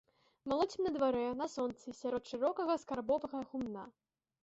Малоцім 0.53 0.81
на 0.87 0.93
дварэ, 0.95 1.27
на 1.43 1.47
сонцы, 1.57 1.87
сярод 2.01 2.23
шырокага 2.33 2.81
скарбовага 2.89 3.47
гумна. 3.53 3.83